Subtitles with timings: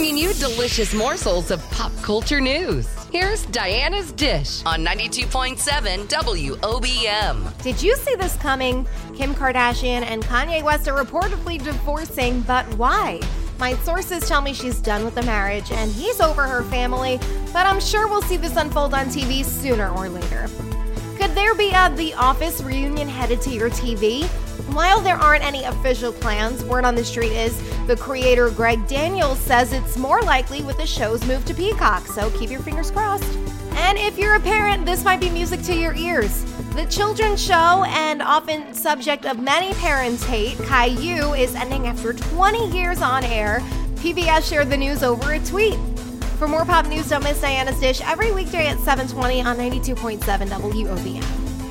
[0.00, 2.88] bringing you delicious morsels of pop culture news.
[3.12, 5.58] Here's Diana's Dish on 92.7
[6.06, 7.62] WOBM.
[7.62, 8.86] Did you see this coming?
[9.14, 13.20] Kim Kardashian and Kanye West are reportedly divorcing, but why?
[13.58, 17.18] My sources tell me she's done with the marriage and he's over her family,
[17.52, 20.48] but I'm sure we'll see this unfold on TV sooner or later.
[21.50, 24.24] There be a The Office reunion headed to your TV?
[24.72, 29.40] While there aren't any official plans, word on the street is the creator Greg Daniels
[29.40, 33.36] says it's more likely with the show's move to Peacock, so keep your fingers crossed.
[33.72, 36.44] And if you're a parent, this might be music to your ears.
[36.76, 42.70] The children's show and often subject of many parents' hate, Caillou, is ending after 20
[42.70, 43.58] years on air.
[43.96, 45.80] PBS shared the news over a tweet.
[46.38, 51.49] For more pop news, don't miss Diana's Dish every weekday at 720 on 92.7 WOBM.